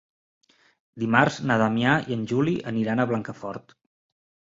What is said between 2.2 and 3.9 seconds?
Juli aniran a Blancafort.